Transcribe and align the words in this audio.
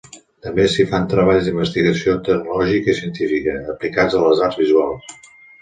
També 0.45 0.63
s'hi 0.75 0.85
fan 0.93 1.05
treballs 1.11 1.49
d'investigació 1.49 2.17
tecnològica 2.29 2.93
i 2.95 2.97
científica, 3.03 3.55
aplicats 3.77 4.19
a 4.19 4.23
les 4.27 4.43
arts 4.49 4.63
visuals. 4.65 5.17